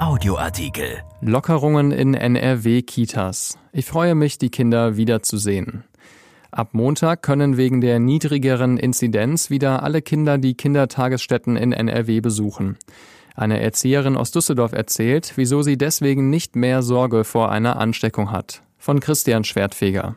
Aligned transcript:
Audioartikel. 0.00 1.04
Lockerungen 1.20 1.92
in 1.92 2.14
NRW-Kitas. 2.14 3.58
Ich 3.72 3.86
freue 3.86 4.16
mich, 4.16 4.36
die 4.36 4.50
Kinder 4.50 4.96
wiederzusehen. 4.96 5.84
Ab 6.50 6.70
Montag 6.72 7.22
können 7.22 7.56
wegen 7.56 7.80
der 7.80 8.00
niedrigeren 8.00 8.76
Inzidenz 8.76 9.50
wieder 9.50 9.84
alle 9.84 10.02
Kinder 10.02 10.36
die 10.38 10.54
Kindertagesstätten 10.54 11.56
in 11.56 11.70
NRW 11.70 12.20
besuchen. 12.20 12.76
Eine 13.36 13.60
Erzieherin 13.60 14.16
aus 14.16 14.32
Düsseldorf 14.32 14.72
erzählt, 14.72 15.34
wieso 15.36 15.62
sie 15.62 15.78
deswegen 15.78 16.28
nicht 16.28 16.56
mehr 16.56 16.82
Sorge 16.82 17.22
vor 17.22 17.52
einer 17.52 17.78
Ansteckung 17.78 18.32
hat. 18.32 18.62
Von 18.78 18.98
Christian 18.98 19.44
Schwertfeger. 19.44 20.16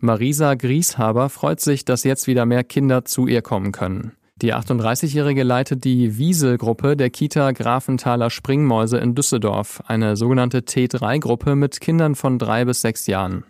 Marisa 0.00 0.54
Grieshaber 0.54 1.30
freut 1.30 1.60
sich, 1.60 1.86
dass 1.86 2.04
jetzt 2.04 2.26
wieder 2.26 2.44
mehr 2.44 2.62
Kinder 2.62 3.06
zu 3.06 3.26
ihr 3.26 3.40
kommen 3.40 3.72
können. 3.72 4.12
Die 4.42 4.52
38-Jährige 4.52 5.44
leitet 5.44 5.84
die 5.84 6.18
Wiesel-Gruppe 6.18 6.94
der 6.94 7.08
Kita 7.08 7.52
Grafenthaler 7.52 8.28
Springmäuse 8.28 8.98
in 8.98 9.14
Düsseldorf, 9.14 9.82
eine 9.86 10.14
sogenannte 10.14 10.58
T3-Gruppe 10.58 11.56
mit 11.56 11.80
Kindern 11.80 12.14
von 12.14 12.38
drei 12.38 12.66
bis 12.66 12.82
sechs 12.82 13.06
Jahren. 13.06 13.44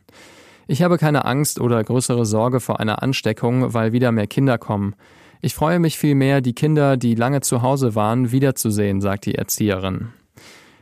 Ich 0.68 0.82
habe 0.82 0.96
keine 0.96 1.24
Angst 1.24 1.60
oder 1.60 1.82
größere 1.82 2.24
Sorge 2.24 2.60
vor 2.60 2.78
einer 2.78 3.02
Ansteckung, 3.02 3.74
weil 3.74 3.90
wieder 3.90 4.12
mehr 4.12 4.28
Kinder 4.28 4.58
kommen. 4.58 4.94
Ich 5.40 5.56
freue 5.56 5.80
mich 5.80 5.98
vielmehr, 5.98 6.40
die 6.40 6.54
Kinder, 6.54 6.96
die 6.96 7.16
lange 7.16 7.40
zu 7.40 7.62
Hause 7.62 7.96
waren, 7.96 8.30
wiederzusehen, 8.30 9.00
sagt 9.00 9.26
die 9.26 9.34
Erzieherin. 9.34 10.10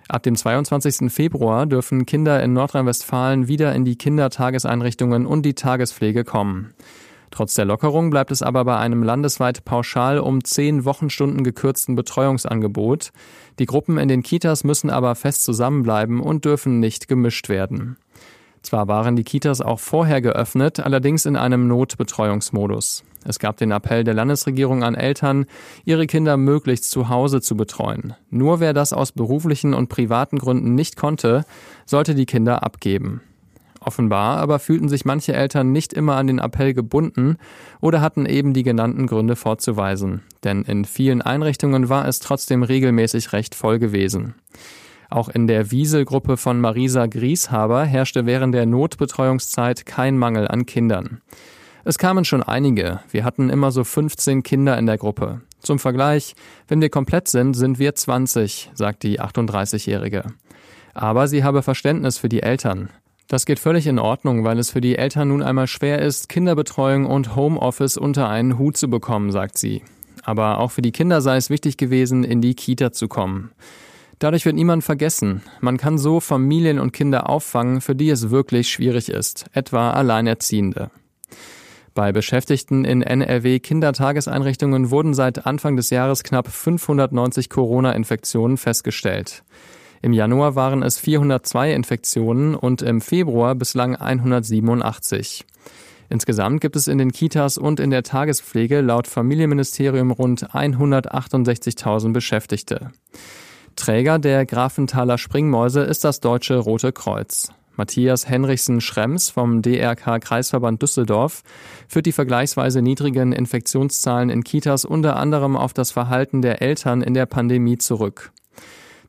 Ab 0.08 0.22
dem 0.22 0.36
22. 0.36 1.10
Februar 1.10 1.64
dürfen 1.64 2.04
Kinder 2.04 2.42
in 2.42 2.52
Nordrhein-Westfalen 2.52 3.48
wieder 3.48 3.74
in 3.74 3.86
die 3.86 3.96
Kindertageseinrichtungen 3.96 5.24
und 5.24 5.46
die 5.46 5.54
Tagespflege 5.54 6.24
kommen. 6.24 6.74
Trotz 7.34 7.54
der 7.54 7.64
Lockerung 7.64 8.10
bleibt 8.10 8.30
es 8.30 8.42
aber 8.42 8.64
bei 8.64 8.76
einem 8.76 9.02
landesweit 9.02 9.64
pauschal 9.64 10.20
um 10.20 10.44
zehn 10.44 10.84
Wochenstunden 10.84 11.42
gekürzten 11.42 11.96
Betreuungsangebot. 11.96 13.10
Die 13.58 13.66
Gruppen 13.66 13.98
in 13.98 14.06
den 14.06 14.22
Kitas 14.22 14.62
müssen 14.62 14.88
aber 14.88 15.16
fest 15.16 15.42
zusammenbleiben 15.42 16.20
und 16.20 16.44
dürfen 16.44 16.78
nicht 16.78 17.08
gemischt 17.08 17.48
werden. 17.48 17.96
Zwar 18.62 18.86
waren 18.86 19.16
die 19.16 19.24
Kitas 19.24 19.60
auch 19.60 19.80
vorher 19.80 20.20
geöffnet, 20.20 20.78
allerdings 20.78 21.26
in 21.26 21.34
einem 21.34 21.66
Notbetreuungsmodus. 21.66 23.02
Es 23.24 23.40
gab 23.40 23.56
den 23.56 23.72
Appell 23.72 24.04
der 24.04 24.14
Landesregierung 24.14 24.84
an 24.84 24.94
Eltern, 24.94 25.46
ihre 25.84 26.06
Kinder 26.06 26.36
möglichst 26.36 26.88
zu 26.88 27.08
Hause 27.08 27.40
zu 27.40 27.56
betreuen. 27.56 28.14
Nur 28.30 28.60
wer 28.60 28.72
das 28.72 28.92
aus 28.92 29.10
beruflichen 29.10 29.74
und 29.74 29.88
privaten 29.88 30.38
Gründen 30.38 30.76
nicht 30.76 30.96
konnte, 30.96 31.44
sollte 31.84 32.14
die 32.14 32.26
Kinder 32.26 32.62
abgeben. 32.62 33.22
Offenbar 33.84 34.38
aber 34.38 34.58
fühlten 34.58 34.88
sich 34.88 35.04
manche 35.04 35.34
Eltern 35.34 35.70
nicht 35.70 35.92
immer 35.92 36.16
an 36.16 36.26
den 36.26 36.38
Appell 36.38 36.72
gebunden 36.72 37.36
oder 37.80 38.00
hatten 38.00 38.24
eben 38.24 38.54
die 38.54 38.62
genannten 38.62 39.06
Gründe 39.06 39.36
vorzuweisen. 39.36 40.22
Denn 40.42 40.62
in 40.62 40.86
vielen 40.86 41.20
Einrichtungen 41.20 41.90
war 41.90 42.08
es 42.08 42.18
trotzdem 42.18 42.62
regelmäßig 42.62 43.32
recht 43.34 43.54
voll 43.54 43.78
gewesen. 43.78 44.34
Auch 45.10 45.28
in 45.28 45.46
der 45.46 45.70
Wieselgruppe 45.70 46.38
von 46.38 46.60
Marisa 46.60 47.06
Grieshaber 47.06 47.84
herrschte 47.84 48.24
während 48.24 48.54
der 48.54 48.64
Notbetreuungszeit 48.64 49.84
kein 49.84 50.16
Mangel 50.16 50.48
an 50.48 50.64
Kindern. 50.64 51.20
Es 51.84 51.98
kamen 51.98 52.24
schon 52.24 52.42
einige. 52.42 53.00
Wir 53.10 53.24
hatten 53.24 53.50
immer 53.50 53.70
so 53.70 53.84
15 53.84 54.42
Kinder 54.42 54.78
in 54.78 54.86
der 54.86 54.96
Gruppe. 54.96 55.42
Zum 55.60 55.78
Vergleich, 55.78 56.34
wenn 56.68 56.80
wir 56.80 56.88
komplett 56.88 57.28
sind, 57.28 57.52
sind 57.52 57.78
wir 57.78 57.94
20, 57.94 58.70
sagt 58.72 59.02
die 59.02 59.20
38-Jährige. 59.20 60.24
Aber 60.94 61.28
sie 61.28 61.44
habe 61.44 61.62
Verständnis 61.62 62.16
für 62.16 62.30
die 62.30 62.42
Eltern. 62.42 62.88
Das 63.28 63.46
geht 63.46 63.58
völlig 63.58 63.86
in 63.86 63.98
Ordnung, 63.98 64.44
weil 64.44 64.58
es 64.58 64.70
für 64.70 64.80
die 64.80 64.96
Eltern 64.96 65.28
nun 65.28 65.42
einmal 65.42 65.66
schwer 65.66 66.00
ist, 66.00 66.28
Kinderbetreuung 66.28 67.06
und 67.06 67.34
Homeoffice 67.34 67.96
unter 67.96 68.28
einen 68.28 68.58
Hut 68.58 68.76
zu 68.76 68.88
bekommen, 68.88 69.32
sagt 69.32 69.56
sie. 69.56 69.82
Aber 70.22 70.58
auch 70.58 70.70
für 70.70 70.82
die 70.82 70.92
Kinder 70.92 71.20
sei 71.20 71.36
es 71.36 71.50
wichtig 71.50 71.76
gewesen, 71.76 72.24
in 72.24 72.40
die 72.40 72.54
Kita 72.54 72.92
zu 72.92 73.08
kommen. 73.08 73.50
Dadurch 74.18 74.44
wird 74.44 74.54
niemand 74.54 74.84
vergessen. 74.84 75.42
Man 75.60 75.76
kann 75.76 75.98
so 75.98 76.20
Familien 76.20 76.78
und 76.78 76.92
Kinder 76.92 77.28
auffangen, 77.28 77.80
für 77.80 77.94
die 77.94 78.10
es 78.10 78.30
wirklich 78.30 78.70
schwierig 78.70 79.08
ist, 79.08 79.46
etwa 79.52 79.90
Alleinerziehende. 79.90 80.90
Bei 81.94 82.10
Beschäftigten 82.12 82.84
in 82.84 83.02
NRW 83.02 83.60
Kindertageseinrichtungen 83.60 84.90
wurden 84.90 85.14
seit 85.14 85.46
Anfang 85.46 85.76
des 85.76 85.90
Jahres 85.90 86.24
knapp 86.24 86.48
590 86.48 87.50
Corona-Infektionen 87.50 88.56
festgestellt. 88.56 89.44
Im 90.04 90.12
Januar 90.12 90.54
waren 90.54 90.82
es 90.82 90.98
402 90.98 91.72
Infektionen 91.72 92.54
und 92.54 92.82
im 92.82 93.00
Februar 93.00 93.54
bislang 93.54 93.96
187. 93.96 95.46
Insgesamt 96.10 96.60
gibt 96.60 96.76
es 96.76 96.88
in 96.88 96.98
den 96.98 97.10
Kitas 97.10 97.56
und 97.56 97.80
in 97.80 97.88
der 97.88 98.02
Tagespflege 98.02 98.82
laut 98.82 99.06
Familienministerium 99.06 100.10
rund 100.10 100.50
168.000 100.50 102.12
Beschäftigte. 102.12 102.90
Träger 103.76 104.18
der 104.18 104.44
Grafenthaler 104.44 105.16
Springmäuse 105.16 105.80
ist 105.80 106.04
das 106.04 106.20
Deutsche 106.20 106.58
Rote 106.58 106.92
Kreuz. 106.92 107.50
Matthias 107.74 108.28
Henrichsen 108.28 108.82
Schrems 108.82 109.30
vom 109.30 109.62
DRK 109.62 110.20
Kreisverband 110.20 110.82
Düsseldorf 110.82 111.42
führt 111.88 112.04
die 112.04 112.12
vergleichsweise 112.12 112.82
niedrigen 112.82 113.32
Infektionszahlen 113.32 114.28
in 114.28 114.44
Kitas 114.44 114.84
unter 114.84 115.16
anderem 115.16 115.56
auf 115.56 115.72
das 115.72 115.92
Verhalten 115.92 116.42
der 116.42 116.60
Eltern 116.60 117.00
in 117.00 117.14
der 117.14 117.24
Pandemie 117.24 117.78
zurück. 117.78 118.34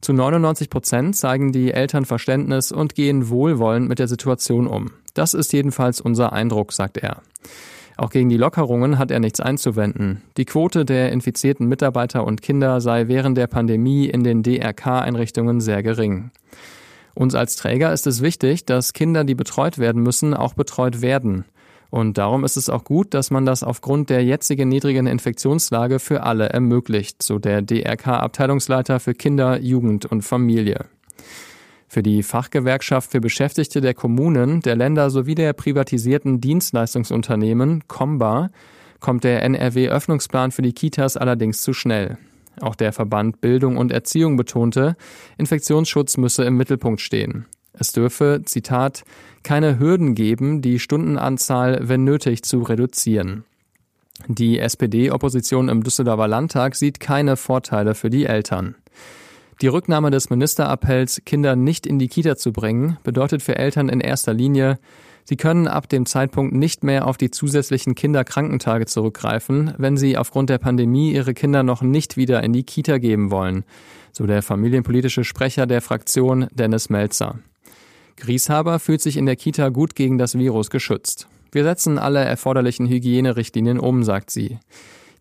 Zu 0.06 0.14
99 0.14 0.70
Prozent 0.70 1.16
zeigen 1.16 1.52
die 1.52 1.72
Eltern 1.72 2.06
Verständnis 2.06 2.72
und 2.72 2.94
gehen 2.94 3.30
wohlwollend 3.30 3.90
mit 3.90 3.98
der 3.98 4.08
Situation 4.08 4.68
um. 4.68 4.92
Das 5.16 5.34
ist 5.34 5.52
jedenfalls 5.52 6.00
unser 6.00 6.32
Eindruck, 6.32 6.74
sagt 6.74 6.98
er. 6.98 7.24
Auch 7.98 8.12
gegen 8.12 8.30
die 8.30 8.38
Lockerungen 8.38 9.00
hat 9.00 9.10
er 9.10 9.20
nichts 9.20 9.40
einzuwenden. 9.40 10.22
Die 10.38 10.46
Quote 10.46 10.86
der 10.86 11.12
infizierten 11.12 11.68
Mitarbeiter 11.68 12.24
und 12.24 12.44
Kinder 12.44 12.82
sei 12.82 13.08
während 13.08 13.36
der 13.36 13.48
Pandemie 13.48 14.06
in 14.06 14.24
den 14.24 14.44
DRK-Einrichtungen 14.44 15.60
sehr 15.60 15.82
gering. 15.82 16.30
Uns 17.16 17.34
als 17.34 17.56
Träger 17.56 17.92
ist 17.92 18.06
es 18.06 18.22
wichtig, 18.22 18.64
dass 18.64 18.94
Kinder, 18.94 19.24
die 19.24 19.34
betreut 19.34 19.80
werden 19.80 20.04
müssen, 20.04 20.36
auch 20.36 20.54
betreut 20.54 21.02
werden. 21.02 21.46
Und 21.90 22.18
darum 22.18 22.44
ist 22.44 22.58
es 22.58 22.70
auch 22.70 22.84
gut, 22.84 23.14
dass 23.14 23.32
man 23.32 23.46
das 23.46 23.64
aufgrund 23.64 24.10
der 24.10 24.24
jetzigen 24.24 24.70
niedrigen 24.70 25.08
Infektionslage 25.08 26.00
für 26.00 26.24
alle 26.24 26.50
ermöglicht, 26.50 27.24
so 27.24 27.40
der 27.40 27.62
DRK-Abteilungsleiter 27.62 29.00
für 29.00 29.14
Kinder, 29.14 29.60
Jugend 29.60 30.06
und 30.06 30.24
Familie. 30.24 30.86
Für 31.88 32.04
die 32.04 32.24
Fachgewerkschaft 32.24 33.12
für 33.12 33.22
Beschäftigte 33.22 33.80
der 33.80 33.94
Kommunen, 33.94 34.62
der 34.62 34.76
Länder 34.76 35.10
sowie 35.10 35.36
der 35.36 35.54
privatisierten 35.54 36.42
Dienstleistungsunternehmen 36.42 37.88
Comba 37.88 38.50
kommt 39.00 39.24
der 39.24 39.44
NRW-Öffnungsplan 39.44 40.52
für 40.52 40.62
die 40.62 40.74
Kitas 40.74 41.16
allerdings 41.16 41.62
zu 41.62 41.74
schnell. 41.74 42.18
Auch 42.62 42.76
der 42.76 42.92
Verband 42.94 43.42
Bildung 43.42 43.78
und 43.78 43.92
Erziehung 43.92 44.38
betonte, 44.38 44.96
Infektionsschutz 45.38 46.18
müsse 46.18 46.44
im 46.44 46.58
Mittelpunkt 46.58 47.02
stehen. 47.02 47.46
Es 47.78 47.92
dürfe, 47.92 48.42
Zitat, 48.46 49.04
keine 49.44 49.80
Hürden 49.80 50.16
geben, 50.16 50.62
die 50.62 50.80
Stundenanzahl, 50.80 51.80
wenn 51.84 52.04
nötig, 52.04 52.44
zu 52.44 52.62
reduzieren. 52.62 53.44
Die 54.28 54.60
SPD-Opposition 54.60 55.70
im 55.70 55.84
Düsseldorfer 55.84 56.28
Landtag 56.28 56.76
sieht 56.76 57.00
keine 57.00 57.36
Vorteile 57.36 57.96
für 57.96 58.10
die 58.10 58.26
Eltern. 58.26 58.76
Die 59.62 59.68
Rücknahme 59.68 60.12
des 60.12 60.30
Ministerappells, 60.30 61.22
Kinder 61.26 61.56
nicht 61.56 61.86
in 61.86 62.00
die 62.00 62.08
Kita 62.08 62.36
zu 62.36 62.52
bringen, 62.52 62.98
bedeutet 63.04 63.42
für 63.42 63.56
Eltern 63.56 63.88
in 63.88 64.02
erster 64.02 64.34
Linie, 64.34 64.80
sie 65.24 65.38
können 65.38 65.68
ab 65.68 65.88
dem 65.88 66.06
Zeitpunkt 66.06 66.54
nicht 66.54 66.84
mehr 66.84 67.08
auf 67.08 67.18
die 67.18 67.32
zusätzlichen 67.32 67.96
Kinderkrankentage 67.96 68.86
zurückgreifen, 68.86 69.74
wenn 69.78 69.96
sie 69.96 70.18
aufgrund 70.18 70.50
der 70.50 70.58
Pandemie 70.58 71.14
ihre 71.14 71.34
Kinder 71.34 71.64
noch 71.64 71.82
nicht 71.82 72.18
wieder 72.18 72.44
in 72.44 72.52
die 72.52 72.64
Kita 72.64 72.98
geben 72.98 73.32
wollen, 73.32 73.64
so 74.12 74.26
der 74.26 74.42
familienpolitische 74.42 75.24
Sprecher 75.24 75.68
der 75.68 75.82
Fraktion 75.82 76.48
Dennis 76.54 76.90
Melzer. 76.90 77.40
Grieshaber 78.18 78.80
fühlt 78.80 79.02
sich 79.02 79.18
in 79.18 79.26
der 79.26 79.36
Kita 79.36 79.70
gut 79.70 79.96
gegen 79.96 80.18
das 80.18 80.38
Virus 80.38 80.70
geschützt. 80.70 81.28
Wir 81.52 81.64
setzen 81.64 81.98
alle 81.98 82.20
erforderlichen 82.20 82.88
Hygienerichtlinien 82.88 83.80
um, 83.80 84.04
sagt 84.04 84.30
sie. 84.30 84.60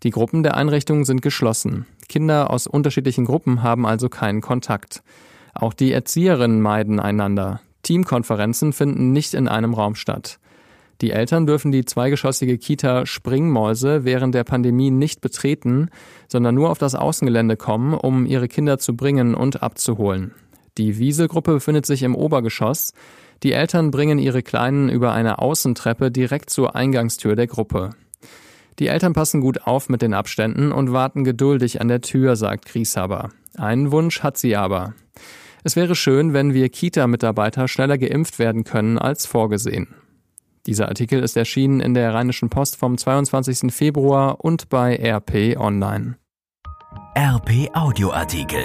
Die 0.02 0.10
Gruppen 0.10 0.42
der 0.42 0.56
Einrichtungen 0.56 1.04
sind 1.04 1.22
geschlossen. 1.22 1.86
Kinder 2.08 2.50
aus 2.50 2.66
unterschiedlichen 2.66 3.24
Gruppen 3.24 3.62
haben 3.62 3.86
also 3.86 4.08
keinen 4.08 4.40
Kontakt. 4.40 5.02
Auch 5.54 5.72
die 5.72 5.92
Erzieherinnen 5.92 6.60
meiden 6.60 7.00
einander. 7.00 7.60
Teamkonferenzen 7.82 8.72
finden 8.72 9.12
nicht 9.12 9.34
in 9.34 9.48
einem 9.48 9.74
Raum 9.74 9.94
statt. 9.94 10.38
Die 11.00 11.10
Eltern 11.10 11.46
dürfen 11.46 11.72
die 11.72 11.84
zweigeschossige 11.84 12.58
Kita 12.58 13.06
Springmäuse 13.06 14.04
während 14.04 14.34
der 14.34 14.44
Pandemie 14.44 14.90
nicht 14.90 15.20
betreten, 15.20 15.88
sondern 16.28 16.54
nur 16.54 16.70
auf 16.70 16.78
das 16.78 16.94
Außengelände 16.94 17.56
kommen, 17.56 17.94
um 17.94 18.26
ihre 18.26 18.48
Kinder 18.48 18.78
zu 18.78 18.96
bringen 18.96 19.34
und 19.34 19.62
abzuholen. 19.62 20.32
Die 20.78 20.98
Wieselgruppe 20.98 21.52
befindet 21.52 21.86
sich 21.86 22.02
im 22.02 22.14
Obergeschoss. 22.14 22.92
Die 23.42 23.52
Eltern 23.52 23.90
bringen 23.90 24.18
ihre 24.18 24.42
Kleinen 24.42 24.88
über 24.88 25.12
eine 25.12 25.38
Außentreppe 25.38 26.10
direkt 26.10 26.50
zur 26.50 26.74
Eingangstür 26.74 27.36
der 27.36 27.46
Gruppe. 27.46 27.90
Die 28.78 28.88
Eltern 28.88 29.12
passen 29.12 29.40
gut 29.40 29.66
auf 29.66 29.88
mit 29.88 30.02
den 30.02 30.14
Abständen 30.14 30.72
und 30.72 30.92
warten 30.92 31.22
geduldig 31.22 31.80
an 31.80 31.88
der 31.88 32.00
Tür, 32.00 32.34
sagt 32.34 32.66
Grieshaber. 32.66 33.30
Einen 33.56 33.92
Wunsch 33.92 34.22
hat 34.22 34.36
sie 34.36 34.56
aber. 34.56 34.94
Es 35.62 35.76
wäre 35.76 35.94
schön, 35.94 36.32
wenn 36.32 36.54
wir 36.54 36.68
Kita-Mitarbeiter 36.68 37.68
schneller 37.68 37.98
geimpft 37.98 38.38
werden 38.38 38.64
können 38.64 38.98
als 38.98 39.26
vorgesehen. 39.26 39.94
Dieser 40.66 40.88
Artikel 40.88 41.22
ist 41.22 41.36
erschienen 41.36 41.80
in 41.80 41.94
der 41.94 42.12
Rheinischen 42.14 42.48
Post 42.50 42.76
vom 42.76 42.98
22. 42.98 43.72
Februar 43.72 44.44
und 44.44 44.68
bei 44.70 44.96
RP 44.96 45.56
Online. 45.58 46.16
RP 47.16 47.70
Audioartikel. 47.74 48.64